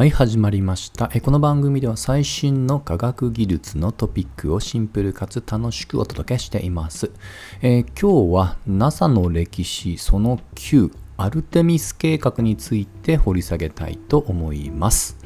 [0.00, 1.10] はい、始まりました。
[1.12, 7.10] えこの番組では最新の科学技術のトピックをシンプルかつ楽しくお届けしています。
[7.60, 15.18] えー今日は NASA の歴史その9アルテミス計画について掘り下げたいと思います。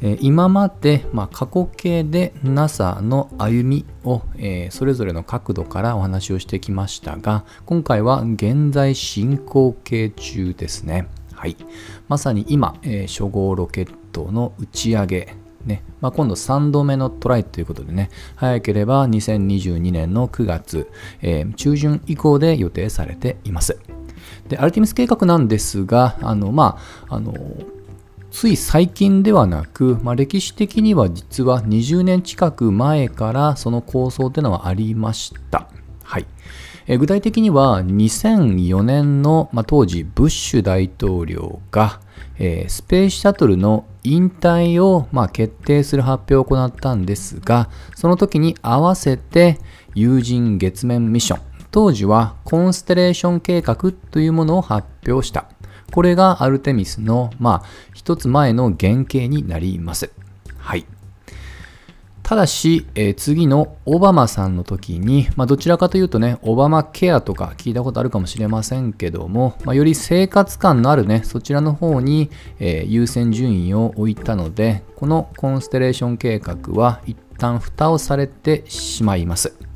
[0.00, 11.08] えー今まで、まあ、過去形で NASA の歩みを、えーそれぞれの角度からお話をしてきましたが今回は現在進行形中ですね。
[11.38, 11.56] はい、
[12.08, 20.90] まさに今、えー初号ロケットの打ち上げ、ねまあ、今度3度目のトライということでね早ければ2022年の9月、
[21.22, 23.78] えー中旬以降で予定されています。
[24.48, 26.78] でアルティミス計画なんですがあのま
[27.08, 27.32] ああの
[28.32, 35.68] つい最近ではなく、まあ、歴史的には実は20年近く前からその構想というのはありました。
[36.02, 36.26] はい
[36.88, 42.00] えー具体的には2004年の、まあ、当時ブッシュ大統領が、
[42.38, 49.58] えースペースシャトルの引退を、まあ、決定する発表を行ったんですがその時に合わせて
[49.94, 55.50] 有人月面ミッション当時はコンステレーション計画というものを発表した
[55.92, 60.10] これがアルテミスの、まあ、一つ前の原型になります。
[60.58, 60.86] はい。
[62.28, 79.67] ただし、えー次のオバマさんの時に、まあ、どちらかというとね、オバマケアとか聞いたことあるかもしれませんけども、まあ、より生活感のあるね、そちらの方に、えー優先順位を置いたので、このコンステレーション計画は一旦蓋をされてしまいます。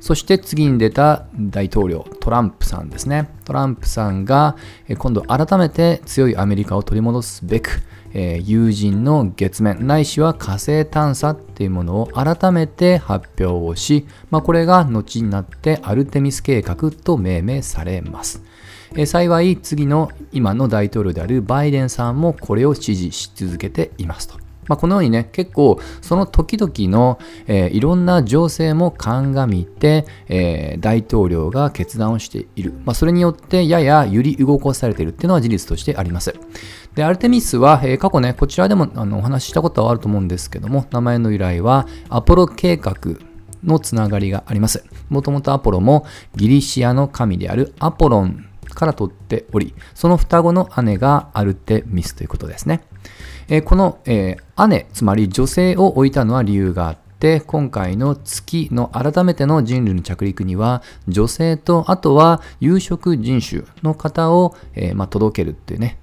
[0.00, 3.28] そして次に出た大統領、トランプさんですね。
[3.44, 4.56] トランプさんが
[4.98, 7.82] 今度改めて強いアメリカを取り戻すべく、
[8.12, 18.42] えー有人の月面ないしは火星探査っていうものを改めて発表をし、まあ、これが後になってアルテミス計画と命名されます。
[18.96, 24.47] え幸い次の今の大統領であるバイデンさんもこれを支持し続けていますと。
[24.68, 32.72] まあ、このようにね、結構その時々の、えーいろんな情勢も鑑みて、えー大統領が決断をしている。
[32.84, 36.34] まあ、それによってやや揺り動かされているっていうのは事実としてあります。
[36.94, 42.94] で、アルテミスは、えー過去ね、こちらでもあのお話ししたことはあると思うんですけども、名前の由来はアポロ計画
[43.64, 44.84] のつながりがあります。
[45.08, 52.82] もともとアポロもギリシアの神であるアポロンから取っており、その双子の姉がアルテミスということですね。
[53.48, 65.98] えーこの、えー姉、つまり女性を置いたのは理由があって、今回の月の改めての人類の着陸には、女性と、あとは有色人種の方を、えーまあ、届けるっていうね、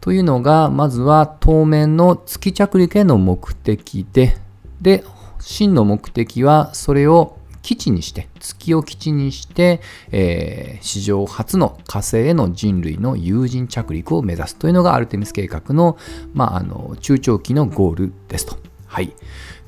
[0.00, 4.36] というのが、まずは当面の月着陸への目的で、
[4.80, 5.04] で、
[5.40, 9.80] 真の目的はそれを基地にして、月を基地にして、
[10.12, 15.96] えー史上初の火星への人類の有人着陸を目指すというのがアルテミス計画の,、
[16.34, 18.73] まあ、あの中長期のゴールですと。
[18.94, 19.12] はい。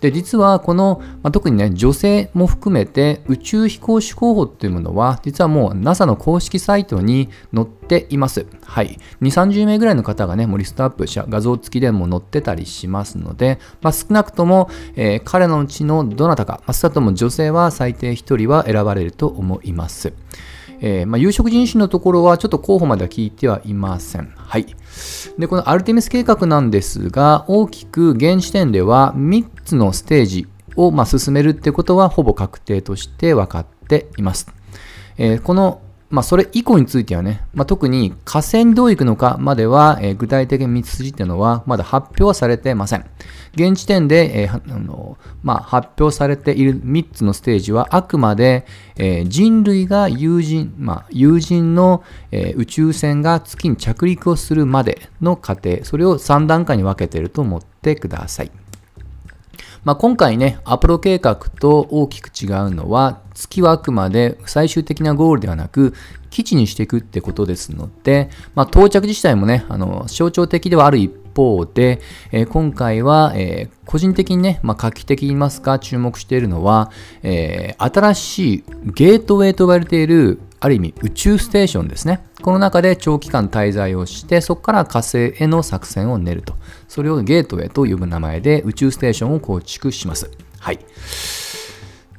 [0.00, 8.47] で、実はこの、まあ、特にね、女性も含めて宇宙飛行士候補っていうものは、実はもう NASA の公式サイトに載っています。
[8.62, 9.00] はい。
[9.20, 20.12] 2、30名ぐらいの方がね、もうリストアップした画像付きでも載ってたりしますので、まあ、少なくとも、えー彼のうちのどなたか、まあ、少なくとも女性は最低1人は選ばれると思います。
[20.81, 24.32] えーまあ、有色人種のところはちょっと候補までは聞いてはいません。
[24.37, 24.66] はい。
[25.38, 34.48] で、このアルテミス計画なんですが、大きく現時点では3つのステージをま進めるってことはほぼ確定として分かっています。
[35.19, 43.05] えーこのまあ、それ以降についてはね、まあ、特に火星にどう行くのかまでは、えー具体的な道筋っていうのはまだ発表はされてません。
[43.55, 58.50] 現時点で、えーあのまあ、発表されている3つのステージはあくまで、えー人類が有人、まあ、有人の、え宇宙船が月に着陸をするまでの過程、それを3段階に分けていると思ってください。
[59.86, 65.94] まあ、今回ね、アポロ計画と大きく違うのは、月はあくまで最終的なゴールではなく、
[66.28, 72.00] 基地にしていくってことですので、まあ、到着自体もね、あの象徴的ではある一方で、
[72.32, 76.90] えー今回は、えー個人的にね、まあ、画期的に言いますか、注目しているのは、
[77.22, 82.20] えー新しいゲートウェイと呼ばれている、ある意味宇宙ステーションですね。
[82.43, 86.55] この中で長期間滞在をして、そこから火星への作戦を練ると。
[86.88, 90.31] それをゲートウェイと呼ぶ名前で宇宙ステーションを構築します。
[90.58, 90.79] はい。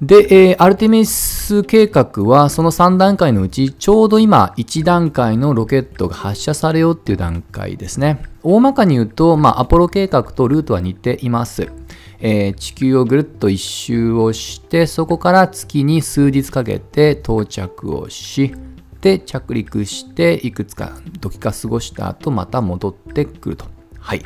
[0.01, 8.21] で、えーアルテミス計画はその3段階のうちちょうど今1段階のロケットが発射されようっていう段階ですね。
[8.43, 11.71] 大まかに言うと、まあ、アポロ計画とルートは似ています。
[12.19, 18.53] えー地球をぐるっと一周をしてそこから月に数日かけて到着をし
[19.01, 23.65] で着陸していくつか時間過ごした後また戻ってくると。
[23.99, 24.23] はい。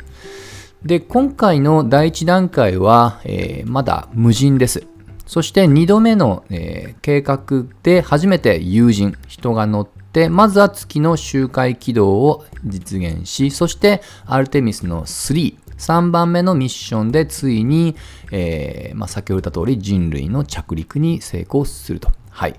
[0.84, 4.84] で、今回の第1段階は、えー、まだ無人です。
[5.26, 17.96] そして2度目の、えー、計画で初めて有人、人が乗って、まずは月の周回軌道を実現し、そしてアルテミスの3、3番目のミッションでついに、
[18.30, 22.10] えーまあ、先ほど言った通り人類の着陸に成功すると。
[22.30, 22.54] はい。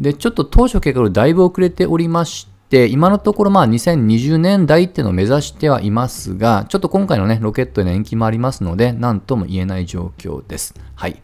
[0.00, 10.74] で、ちょっと当初計画よりだいぶ遅れておりまして、今のところまあ2020年代っていうのを目指してはいますが、ちょっと今回のね、ロケットへの延期もありますので、何とも言えない状況です。
[10.94, 11.20] はい。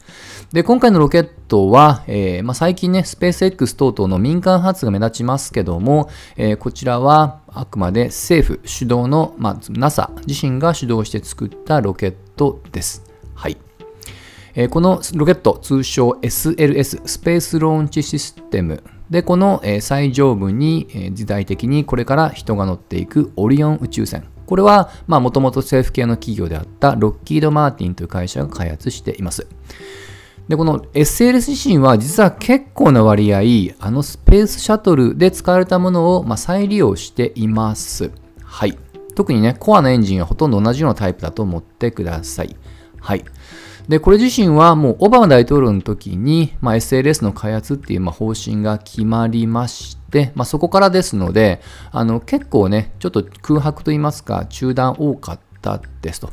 [0.53, 13.05] で、今回のロケットは、えー、まあ、最近ね、スペース X 等々の民間発が目立ちますけども、えー、こちらはあくまで政府主導の、まあ、NASA 自身が主導して作ったロケットです。
[13.35, 13.57] はい。
[14.55, 24.25] えー、このロケット、通称 SLS、スペースローンチシステムで、この、最上部に、時代的にこれから人が乗っていくオリオン宇宙船。
[24.47, 29.47] これは、まあ、もともと政府系の企業であったロッキード・マーティンという会社が開発しています。
[30.49, 33.41] で、この SLS 自身は実は結構な割合、
[33.79, 38.11] あのスペースシャトルで使われたものを、まあ再利用しています。
[38.43, 38.79] はい。
[39.15, 42.57] 特にね、コアのエンジンはほとんど同じようなタイプだと思ってください。
[42.99, 43.25] はい。
[43.89, 56.31] で、これ自身はもうオバマ大統領の時に、まあ、SLS の開発っていうま方針が決まりまして、まあ、そこからですので、あの結構ね、ちょっと空白といいますか、中断多かったですと。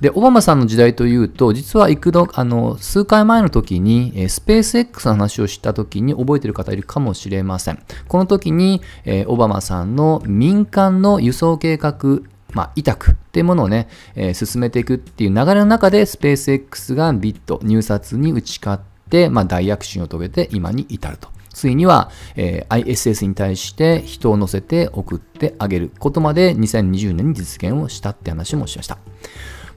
[0.00, 7.82] で、オバマさんの時代というと、実は幾度、あの、数回前の時に、えスペース X の話をした時に覚えている方いるかもしれません。
[8.06, 12.20] この時に、え、オバマさんの民間の輸送計画
[12.56, 21.28] まあ、委託っていうものをね、えー、進めていくっていう流れの中で、スペース X がビット、入札に打ち勝って、まあ、大躍進を遂げて今に至ると。
[21.52, 28.96] ついには、えー、ISS に対して人を乗せて送ってあげることまで2020年に実現をしたって話もしました。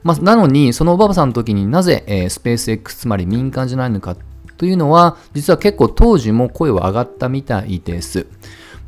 [0.02, 4.16] まあ、なのに、そのおばばさんの時になぜ、えー、スペース X、つまり民間じゃないのか
[4.56, 8.26] というのは、実は結構当時も声は上がったみたいです。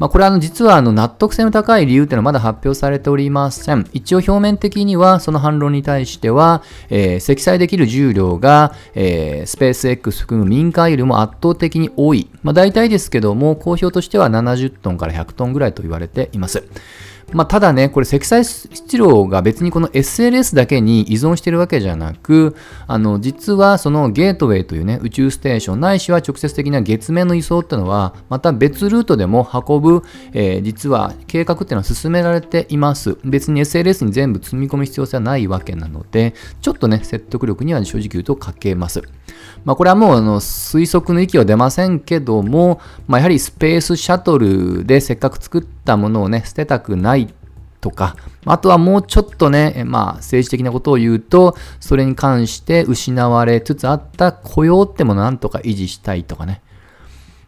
[0.02, 3.88] まあ、これはあの実はあの納得性の高い理由というのはまだ発表されておりません。
[3.92, 12.28] 一応表面的にはその反論に対しては、えー、積載できる重量が、えー、スペース X 含む民間よりも圧倒的に多い。
[12.42, 16.64] まあ、大体ですけども、公表としては70トンから100トンぐらいと言われています。
[17.32, 22.54] まあ、ただね、これ積載質量が別にこの SLS だけに依存してるわけじゃなく、
[22.86, 30.02] あの、実はそのゲートウェイというね、宇宙ステーションないしは直接的な月面の輸送ってのは、また別ルートでも運ぶ、
[30.32, 33.18] えー、実は計画っていうのは進められています。
[33.24, 39.02] 別に SLS に全部積み込む必要性はないわけなので、ちょっとね、説得力には正直言うと欠けます。
[39.64, 47.21] まあ、これはもうあの推測の域は出ませんけども、まあ、やはりスペースシャトルでせっかく作ったものをね、捨てたくない
[47.82, 56.62] とか、あとはもうちょっとね、まあ政治的なことを言うと、それに関して失われつつあった雇用ってものをなんとか維持したいとかね。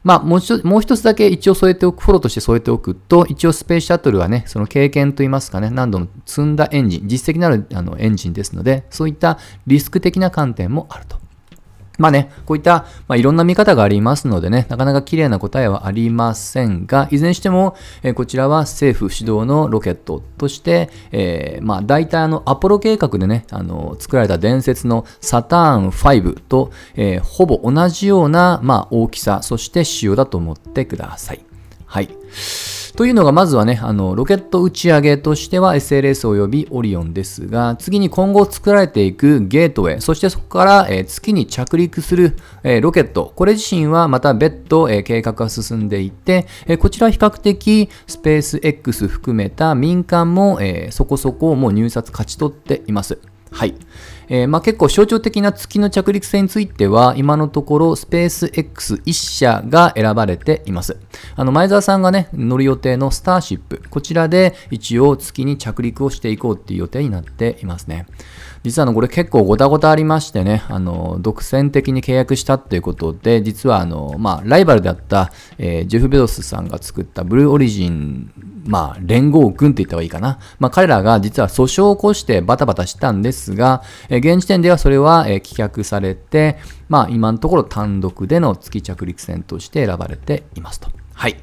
[0.03, 11.24] まあもう一つ、もう一つだけ一応添えておく、フォローとして添えておくと、一応スペースシャトルはね、その経験といいますかね、何度も積んだエンジン、実績のあるあのエンジンですので、そういったリスク的な観点もあると。
[11.99, 31.45] まあね、こういった、まあ、いろんな見方がありますのでね、なかなか綺麗な答えはありませんが、いずれにしても、えー、こちらは政府主導のロケットとして、えー、まあ大体あのアポロ計画でね、あの作られた伝説のサターン5と、えー、ほぼ同じような、まあ、大きさ、そして仕様だと思ってください。
[31.87, 32.09] はい。
[32.97, 53.19] というのがまずはね、あの、ロケット打ち上げとしては SLS 及びオリオンですが、次に今後作られていくゲートウェイ、そしてそこから、え、月に着陸する、え、ロケット、これ自身はまた別途、え、計画が進んでいて、えこちら比較的スペース X 含めた民間も、えそこそこもう入札勝ち取っています。
[53.51, 53.75] はい。
[54.29, 60.97] えー、まあ、結構象徴的な月の着陸船については、今のところスペース X1 社が選ばれています。
[61.37, 68.07] あの、前澤さんがね、乗る予定のスターシップ、こちらで一応月に着陸をしていこうっていう予定になっていますね。
[68.65, 78.33] 実はあの、これ結構ごたごたありましてね、あの、独占的に契約したっていうことで、実はあの、まあ、ライバルであった、えー、ジェフ・ベドスさんが作ったブルーオリジン
[78.67, 80.39] まあ、連合軍って言った方がいいかな。
[80.59, 90.89] まあ、彼らが実は訴訟を起こしてバタバタしたんですが、え現時点ではそれは、え棄却されて、まあ、今のところ単独での月着陸船として選ばれていますと。
[91.13, 91.37] はい。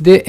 [0.00, 0.24] で、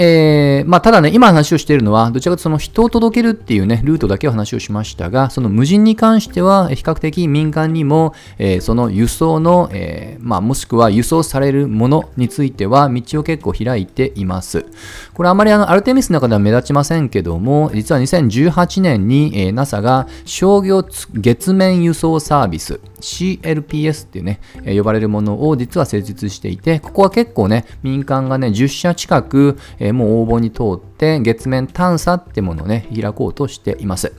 [0.59, 14.65] えー、まあ、ただね、今話をしているのは、どちらかというとその人を届けるっていうね、ルートだけを話をしましたが、その無人に関しては、比較的民間にも、えー、その輸送の、えー、まあ、もしくは輸送されるものについては、道を結構開いています。
[15.13, 34.13] これあまりあの、アルテミスの中では目立ちませんけども、実は2018年に、えー、NASA が商業月面輸送サービス、CLPS っていうね、えー、呼ばれるものを実は設立していて、ここは結構ね、民間がね、10社近く、えー、もう応募に通って月面探査ってものをね、開こうとしています。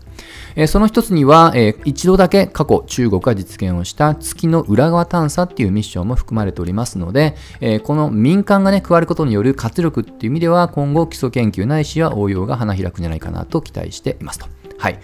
[0.56, 14.57] えー、その一つには、えー、一度だけ過去中国が実現をした月の裏側探査っていうミッションも含まれておりますので、えー、この民間がね、加わることによる活力っていう意味では今後基礎研究ないしは応用が花開くんじゃないかなと期待していますと。
[14.78, 15.00] はい。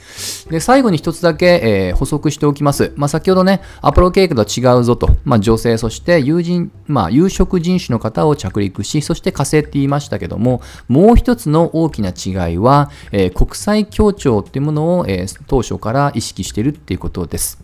[0.50, 2.92] で、最後に一つだけ、えー、補足しておきます。
[2.94, 17.60] まあ、先ほどね、アポロ計画とは違うぞと、まあ、女性、そして友人、まあ、有色人種の方を着陸し、そして火星って言いましたけども、もう一つの大きな違いは、えー、国際協調っていうものを、えー、当初から意識してるっていうことです。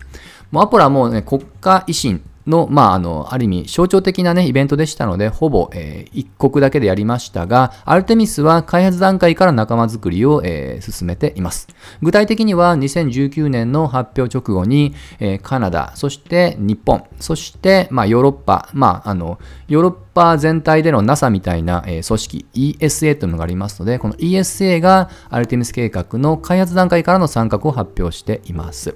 [0.51, 11.67] もうアポロはもね、国家維新の、まあ、あの、ある意味象徴的なね、イベントでしたので、ほぼ、えー、一国だけでやりましたが、アルテミスは開発段階から仲間づくりを、えー、進めています。
[12.01, 20.01] 具体的には2019年の発表直後に、えー、カナダ、そして日本、そして、まあ、ヨーロッパ、まあ、あの、ヨーロッパ
[20.37, 28.95] 全体での NASA みたいな、え、組織 ESA というのがありますので、この ESA がアルテミス計画の開発段階からの参画を発表しています。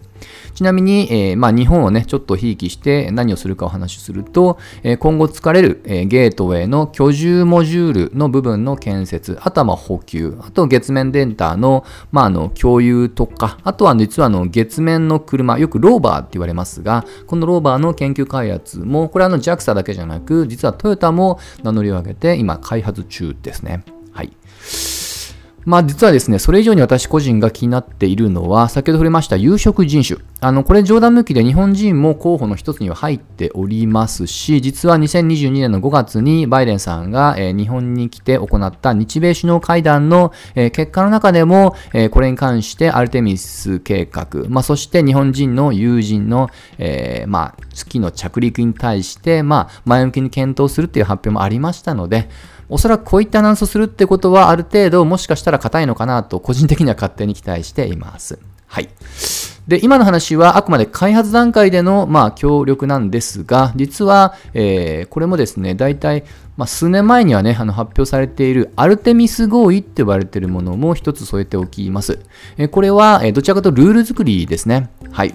[0.53, 23.83] ちなみに、えー、まあ、日本をね、ちょっとひいきして何をするかお話しすると、え、今後使われる、え、ゲートウェイの居住モジュールの部分の建設、あとは補給、あと月面データの,、まあ、あの共有とか、あとは実はあの月面の車、よくローバーって言われますが、このローバーの研究開発も、これはあの JAXA だけじゃなく、実はトヨタも名乗りを上げて今開発中ですね。
[24.11, 24.31] はい。
[25.65, 30.19] まあ実はですね、それ以上に私個人が気になっているのは、先ほど触れました有色人種。
[30.39, 41.75] あの、これ冗談抜きで日本人も候補の一つには入っておりますし、実は2022年の5月にバイデンさんが、日本に来て行った日米首脳会談の、結果の中でも、
[42.11, 52.29] これに関してアルテミス計画、まあそして日本人の友人の、えー、まあ月の着陸に対して、まあ前向きに検討するっていう発表もありましたので、
[52.69, 58.39] おそらくこういったアナウンスをするってことはある程度もしかしたら硬いのかなと個人的には勝手に期待しています。
[58.67, 58.89] はい。
[59.67, 66.23] で、今の話はあくまで開発段階での、まあ、協力なんですが、実は、えー、これもですね、大体、
[66.55, 72.19] まあ、数年前にはね、あの発表されているアルテミス合意って呼ばれているものも一つ添えておきます。
[72.57, 74.89] えー、これは、えー、どちらかというとルール作りですね。
[75.11, 75.33] はい。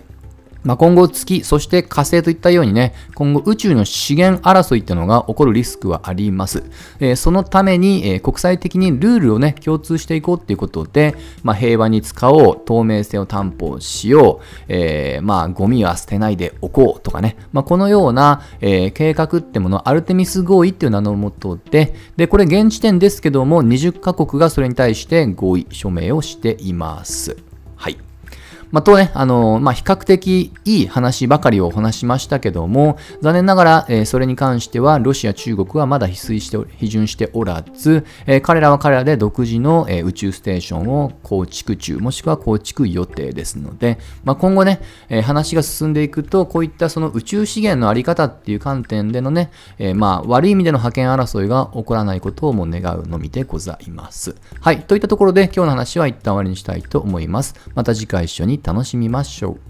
[0.65, 6.65] まあ、今後月、そして火星といったようにね、今後宇宙の資源争いっていうのが起こるリスクはあります。
[6.99, 27.50] えー、そのために、えー、国際的にルールをね、共通していこうっていうことで、まあ、平和に使おう、透明性を担保しよう、えー、まあ、ゴミは捨てないでおこうとかね、まあ、このような、えー、計画ってもの、アルテミス合意っていう名のもとで、で、これ現時点ですけども、20カ国がそれに対して合意、署名をしています。
[28.73, 54.37] まあ、とね、あのまあ、比較的いい話ばかりをお話しましたけども、残念ながら、えー、それに関しては、ロシア、中国はまだ批水して、批准しておらず、えー、彼らは彼らで独自の、え、宇宙ステーションを構築中、もしくは構築予定ですので、まあ、今後ね、え話が進んでいくと、こういったその宇宙資源のあり方っていう観点でのね、えまあ、悪い意味での覇権争いが起こらないことをも願うのみでございます。
[54.61, 54.83] はい。
[54.83, 57.55] といったところで、今日の話は一旦終わりにしたいと思います。
[57.75, 59.70] また次回一緒にに楽しみましょう。